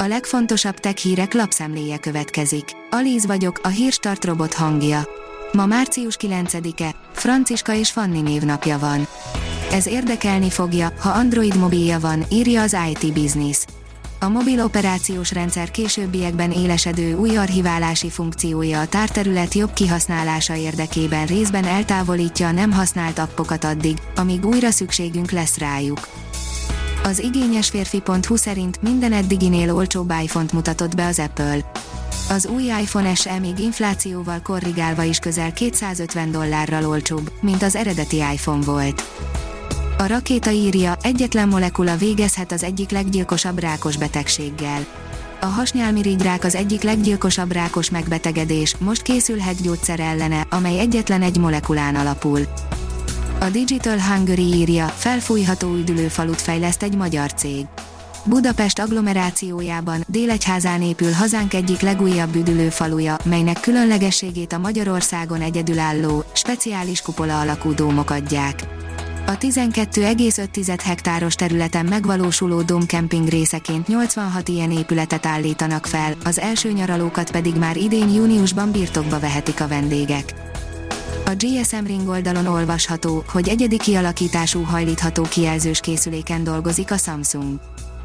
A 0.00 0.06
legfontosabb 0.06 0.78
tech 0.78 0.96
hírek 0.96 1.34
lapszemléje 1.34 1.98
következik. 1.98 2.64
Alíz 2.90 3.26
vagyok, 3.26 3.60
a 3.62 3.68
hírstart 3.68 4.24
robot 4.24 4.54
hangja. 4.54 5.08
Ma 5.52 5.66
március 5.66 6.16
9-e, 6.20 6.94
Franciska 7.12 7.74
és 7.74 7.90
Fanni 7.90 8.20
névnapja 8.20 8.78
van. 8.78 9.06
Ez 9.72 9.86
érdekelni 9.86 10.50
fogja, 10.50 10.92
ha 11.00 11.10
Android 11.10 11.56
mobilja 11.56 11.98
van, 12.00 12.24
írja 12.30 12.62
az 12.62 12.76
IT 12.90 13.12
Business. 13.12 13.64
A 14.20 14.28
mobil 14.28 14.64
operációs 14.64 15.32
rendszer 15.32 15.70
későbbiekben 15.70 16.52
élesedő 16.52 17.14
új 17.14 17.36
archiválási 17.36 18.10
funkciója 18.10 18.80
a 18.80 18.86
tárterület 18.86 19.54
jobb 19.54 19.72
kihasználása 19.72 20.56
érdekében 20.56 21.26
részben 21.26 21.64
eltávolítja 21.64 22.46
a 22.46 22.52
nem 22.52 22.72
használt 22.72 23.18
appokat 23.18 23.64
addig, 23.64 23.96
amíg 24.16 24.46
újra 24.46 24.70
szükségünk 24.70 25.30
lesz 25.30 25.58
rájuk. 25.58 25.98
Az 27.02 27.18
igényes 27.18 27.68
férfi.hu 27.68 28.36
szerint 28.36 28.82
minden 28.82 29.12
eddiginél 29.12 29.74
olcsóbb 29.74 30.12
iPhone-t 30.22 30.52
mutatott 30.52 30.94
be 30.94 31.06
az 31.06 31.18
Apple. 31.18 31.72
Az 32.30 32.46
új 32.46 32.62
iPhone 32.62 33.14
SE 33.14 33.38
még 33.38 33.58
inflációval 33.58 34.40
korrigálva 34.42 35.02
is 35.02 35.18
közel 35.18 35.52
250 35.52 36.30
dollárral 36.30 36.86
olcsóbb, 36.86 37.32
mint 37.40 37.62
az 37.62 37.76
eredeti 37.76 38.16
iPhone 38.16 38.64
volt. 38.64 39.02
A 39.98 40.06
rakéta 40.06 40.50
írja, 40.50 40.96
egyetlen 41.02 41.48
molekula 41.48 41.96
végezhet 41.96 42.52
az 42.52 42.62
egyik 42.62 42.90
leggyilkosabb 42.90 43.58
rákos 43.58 43.96
betegséggel. 43.96 44.86
A 45.40 45.46
hasnyálmirigyrák 45.46 46.44
az 46.44 46.54
egyik 46.54 46.82
leggyilkosabb 46.82 47.52
rákos 47.52 47.90
megbetegedés, 47.90 48.76
most 48.78 49.02
készülhet 49.02 49.62
gyógyszer 49.62 50.00
ellene, 50.00 50.46
amely 50.50 50.78
egyetlen 50.78 51.22
egy 51.22 51.38
molekulán 51.38 51.94
alapul. 51.94 52.40
A 53.40 53.50
Digital 53.50 53.98
Hungary 54.00 54.54
írja, 54.54 54.86
felfújható 54.86 55.74
üdülőfalut 55.74 56.40
fejleszt 56.40 56.82
egy 56.82 56.96
magyar 56.96 57.32
cég. 57.32 57.66
Budapest 58.24 58.78
agglomerációjában, 58.78 60.04
Délegyházán 60.08 60.82
épül 60.82 61.12
hazánk 61.12 61.54
egyik 61.54 61.80
legújabb 61.80 62.34
üdülőfaluja, 62.34 63.16
melynek 63.24 63.60
különlegességét 63.60 64.52
a 64.52 64.58
Magyarországon 64.58 65.40
egyedülálló, 65.40 66.24
speciális 66.32 67.00
kupola 67.00 67.40
alakú 67.40 67.74
dómok 67.74 68.10
adják. 68.10 68.62
A 69.26 69.38
12,5 69.38 70.78
hektáros 70.84 71.34
területen 71.34 71.86
megvalósuló 71.86 72.62
domkemping 72.62 73.28
részeként 73.28 73.86
86 73.86 74.48
ilyen 74.48 74.72
épületet 74.72 75.26
állítanak 75.26 75.86
fel, 75.86 76.14
az 76.24 76.38
első 76.38 76.72
nyaralókat 76.72 77.30
pedig 77.30 77.54
már 77.54 77.76
idén 77.76 78.08
júniusban 78.08 78.70
birtokba 78.70 79.18
vehetik 79.18 79.60
a 79.60 79.68
vendégek. 79.68 80.34
A 81.28 81.34
GSM 81.36 81.84
Ring 81.84 82.08
oldalon 82.08 82.46
olvasható, 82.46 83.24
hogy 83.28 83.48
egyedi 83.48 83.76
kialakítású 83.76 84.62
hajlítható 84.62 85.22
kijelzős 85.22 85.80
készüléken 85.80 86.44
dolgozik 86.44 86.90
a 86.90 86.96
Samsung. 86.96 87.60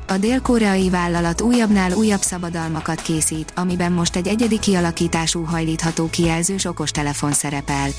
A 0.07 0.17
dél-koreai 0.17 0.89
vállalat 0.89 1.41
újabbnál 1.41 1.91
újabb 1.91 2.21
szabadalmakat 2.21 3.01
készít, 3.01 3.53
amiben 3.55 3.91
most 3.91 4.15
egy 4.15 4.27
egyedi 4.27 4.59
kialakítású 4.59 5.43
hajlítható 5.43 6.09
kijelzős 6.09 6.65
okostelefon 6.65 7.31
szerepel. 7.31 7.89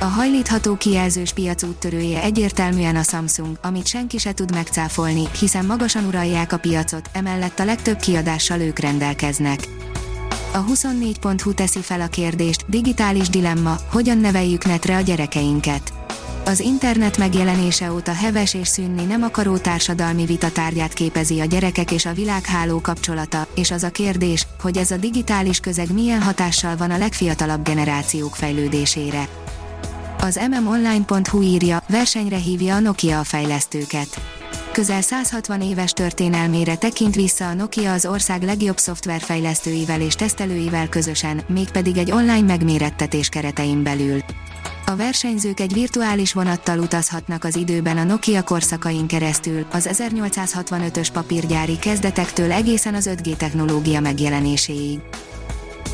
A 0.00 0.04
hajlítható 0.04 0.76
kijelzős 0.76 1.32
piac 1.32 1.62
úttörője 1.62 2.22
egyértelműen 2.22 2.96
a 2.96 3.02
Samsung, 3.02 3.58
amit 3.62 3.86
senki 3.86 4.18
se 4.18 4.32
tud 4.32 4.54
megcáfolni, 4.54 5.22
hiszen 5.38 5.64
magasan 5.64 6.04
uralják 6.04 6.52
a 6.52 6.58
piacot, 6.58 7.10
emellett 7.12 7.58
a 7.58 7.64
legtöbb 7.64 7.98
kiadással 7.98 8.60
ők 8.60 8.78
rendelkeznek. 8.78 9.75
A 10.52 10.64
24.hu 10.64 11.54
teszi 11.54 11.80
fel 11.80 12.00
a 12.00 12.06
kérdést, 12.06 12.64
digitális 12.68 13.28
dilemma, 13.28 13.76
hogyan 13.90 14.18
neveljük 14.18 14.64
netre 14.64 14.96
a 14.96 15.00
gyerekeinket. 15.00 15.92
Az 16.44 16.60
internet 16.60 17.18
megjelenése 17.18 17.92
óta 17.92 18.12
heves 18.12 18.54
és 18.54 18.68
szűnni 18.68 19.04
nem 19.04 19.22
akaró 19.22 19.56
társadalmi 19.56 20.24
vita 20.24 20.50
tárgyát 20.50 20.92
képezi 20.92 21.40
a 21.40 21.44
gyerekek 21.44 21.90
és 21.90 22.06
a 22.06 22.12
világháló 22.12 22.80
kapcsolata, 22.80 23.46
és 23.54 23.70
az 23.70 23.82
a 23.82 23.90
kérdés, 23.90 24.46
hogy 24.60 24.76
ez 24.76 24.90
a 24.90 24.96
digitális 24.96 25.60
közeg 25.60 25.92
milyen 25.92 26.22
hatással 26.22 26.76
van 26.76 26.90
a 26.90 26.98
legfiatalabb 26.98 27.64
generációk 27.64 28.36
fejlődésére. 28.36 29.28
Az 30.20 30.40
mmonline.hu 30.50 31.42
írja, 31.42 31.82
versenyre 31.88 32.36
hívja 32.36 32.74
a 32.74 32.80
Nokia 32.80 33.18
a 33.18 33.24
fejlesztőket. 33.24 34.35
Közel 34.76 35.00
160 35.00 35.60
éves 35.62 35.92
történelmére 35.92 36.76
tekint 36.76 37.14
vissza 37.14 37.48
a 37.48 37.54
Nokia 37.54 37.92
az 37.92 38.06
ország 38.06 38.42
legjobb 38.42 38.76
szoftverfejlesztőivel 38.76 40.00
és 40.00 40.14
tesztelőivel 40.14 40.88
közösen, 40.88 41.40
mégpedig 41.48 41.96
egy 41.96 42.10
online 42.10 42.46
megmérettetés 42.46 43.28
keretein 43.28 43.82
belül. 43.82 44.20
A 44.86 44.96
versenyzők 44.96 45.60
egy 45.60 45.72
virtuális 45.72 46.32
vonattal 46.32 46.78
utazhatnak 46.78 47.44
az 47.44 47.56
időben 47.56 47.96
a 47.96 48.04
Nokia 48.04 48.42
korszakain 48.42 49.06
keresztül, 49.06 49.66
az 49.72 49.88
1865-ös 49.92 51.08
papírgyári 51.12 51.78
kezdetektől 51.78 52.52
egészen 52.52 52.94
az 52.94 53.10
5G 53.12 53.36
technológia 53.36 54.00
megjelenéséig. 54.00 55.00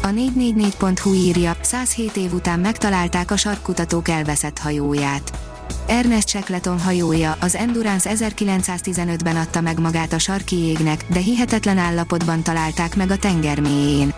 A 0.02 0.08
444.hu 0.08 1.12
írja, 1.12 1.56
107 1.60 2.16
év 2.16 2.32
után 2.32 2.60
megtalálták 2.60 3.30
a 3.30 3.36
sarkkutatók 3.36 4.08
elveszett 4.08 4.58
hajóját. 4.58 5.51
Ernest 5.86 6.28
Shackleton 6.28 6.80
hajója, 6.80 7.36
az 7.40 7.56
Endurance 7.56 8.10
1915-ben 8.14 9.36
adta 9.36 9.60
meg 9.60 9.80
magát 9.80 10.12
a 10.12 10.18
sarki 10.18 10.56
égnek, 10.56 11.04
de 11.12 11.18
hihetetlen 11.18 11.78
állapotban 11.78 12.42
találták 12.42 12.96
meg 12.96 13.10
a 13.10 13.16
tenger 13.16 13.60
mélyén. 13.60 14.14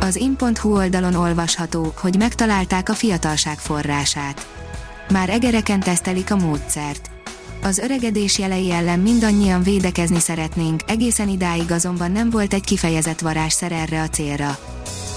Az 0.00 0.16
in.hu 0.16 0.76
oldalon 0.76 1.14
olvasható, 1.14 1.92
hogy 1.96 2.16
megtalálták 2.18 2.88
a 2.88 2.94
fiatalság 2.94 3.58
forrását. 3.58 4.46
Már 5.10 5.30
egereken 5.30 5.80
tesztelik 5.80 6.30
a 6.30 6.36
módszert. 6.36 7.10
Az 7.62 7.78
öregedés 7.78 8.38
jelei 8.38 8.72
ellen 8.72 8.98
mindannyian 8.98 9.62
védekezni 9.62 10.20
szeretnénk, 10.20 10.82
egészen 10.86 11.28
idáig 11.28 11.72
azonban 11.72 12.12
nem 12.12 12.30
volt 12.30 12.54
egy 12.54 12.64
kifejezett 12.64 13.20
varázsszer 13.20 13.72
erre 13.72 14.02
a 14.02 14.08
célra. 14.08 14.58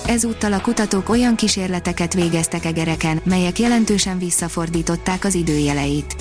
Ezúttal 0.09 0.53
a 0.53 0.61
kutatók 0.61 1.09
olyan 1.09 1.35
kísérleteket 1.35 2.13
végeztek 2.13 2.65
egereken, 2.65 3.21
melyek 3.23 3.59
jelentősen 3.59 4.17
visszafordították 4.17 5.25
az 5.25 5.35
időjeleit. 5.35 6.15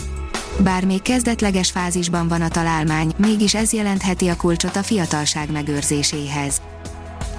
Bár 0.58 0.84
még 0.84 1.02
kezdetleges 1.02 1.70
fázisban 1.70 2.28
van 2.28 2.42
a 2.42 2.48
találmány, 2.48 3.12
mégis 3.16 3.54
ez 3.54 3.72
jelentheti 3.72 4.28
a 4.28 4.36
kulcsot 4.36 4.76
a 4.76 4.82
fiatalság 4.82 5.52
megőrzéséhez. 5.52 6.60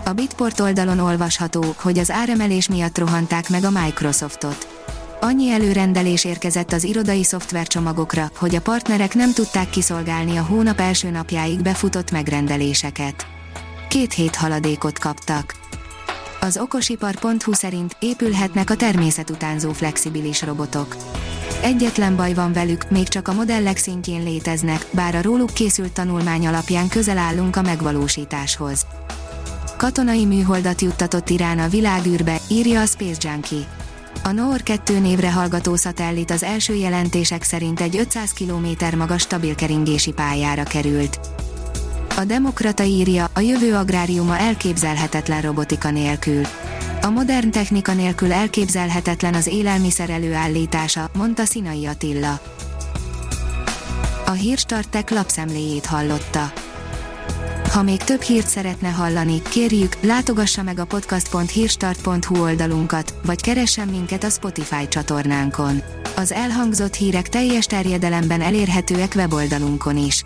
A 0.06 0.12
Bitport 0.12 0.60
oldalon 0.60 1.00
olvasható, 1.00 1.76
hogy 1.78 1.98
az 1.98 2.12
áremelés 2.12 2.68
miatt 2.68 2.98
rohanták 2.98 3.50
meg 3.50 3.64
a 3.64 3.82
Microsoftot. 3.84 4.68
Annyi 5.20 5.52
előrendelés 5.52 6.26
érkezett 6.26 6.72
az 6.72 6.84
irodai 6.84 7.24
szoftvercsomagokra, 7.24 8.32
hogy 8.38 8.56
a 8.56 8.62
partnerek 8.62 9.16
nem 9.16 9.34
tudták 9.34 9.70
kiszolgálni 9.70 10.38
a 10.38 10.44
hónap 10.44 10.80
első 10.80 11.10
napjáig 11.10 11.62
befutott 11.62 12.12
megrendeléseket. 12.12 13.28
Két 13.90 14.14
hét 14.14 14.36
haladékot 14.36 15.00
kaptak. 15.00 15.68
Az 16.42 16.58
okosipar.hu 16.58 17.54
szerint 17.54 17.96
épülhetnek 18.00 18.70
a 18.70 18.76
természetutánzó 18.76 19.72
flexibilis 19.72 20.42
robotok. 20.42 20.96
Egyetlen 21.62 22.16
baj 22.16 22.34
van 22.34 22.54
velük, 22.54 22.90
még 22.90 23.08
csak 23.08 23.28
a 23.28 23.34
modellek 23.34 23.78
szintjén 23.78 24.24
léteznek, 24.24 24.86
bár 24.92 25.16
a 25.16 25.22
róluk 25.22 25.54
készült 25.54 25.92
tanulmány 25.92 26.48
alapján 26.48 26.88
közel 26.88 27.18
állunk 27.18 27.56
a 27.56 27.62
megvalósításhoz. 27.62 28.86
Katonai 29.78 30.26
műholdat 30.26 30.82
juttatott 30.82 31.30
Irán 31.30 31.60
a 31.60 31.68
világűrbe, 31.68 32.38
írja 32.50 32.82
a 32.82 32.86
Space 32.86 33.30
Junkie. 33.30 33.68
A 34.24 34.32
Noor 34.32 34.64
2 34.64 35.00
névre 35.00 35.32
hallgató 35.32 35.76
szatellit 35.76 36.32
az 36.32 36.44
első 36.44 36.74
jelentések 36.74 37.44
szerint 37.44 37.82
egy 37.82 37.98
500 37.98 38.34
km 38.34 38.98
magas 38.98 39.22
stabil 39.22 39.56
keringési 39.56 40.12
pályára 40.12 40.64
került. 40.64 41.20
A 42.20 42.26
Demokrata 42.26 42.84
írja, 42.84 43.30
a 43.34 43.40
jövő 43.40 43.76
agráriuma 43.76 44.38
elképzelhetetlen 44.38 45.42
robotika 45.42 45.92
nélkül. 45.92 46.42
A 47.02 47.10
modern 47.10 47.52
technika 47.52 47.94
nélkül 47.94 48.34
elképzelhetetlen 48.34 49.34
az 49.34 49.48
élelmiszer 49.48 50.10
előállítása, 50.10 51.10
mondta 51.18 51.46
Sinai 51.46 51.86
Attila. 51.86 52.40
A 54.26 54.32
Hírstartek 54.32 55.10
lapszemléjét 55.10 55.86
hallotta. 55.86 56.52
Ha 57.72 57.82
még 57.82 58.04
több 58.04 58.22
hírt 58.22 58.48
szeretne 58.48 58.90
hallani, 58.90 59.42
kérjük, 59.42 59.98
látogassa 60.02 60.64
meg 60.64 60.80
a 60.80 60.86
podcast.hírstart.hu 60.86 62.42
oldalunkat, 62.42 63.14
vagy 63.26 63.42
keressen 63.42 63.88
minket 63.88 64.24
a 64.24 64.30
Spotify 64.30 64.88
csatornánkon. 64.88 65.82
Az 66.16 66.32
elhangzott 66.32 66.94
hírek 66.94 67.30
teljes 67.30 67.66
terjedelemben 67.66 68.42
elérhetőek 68.42 69.14
weboldalunkon 69.16 69.98
is. 69.98 70.26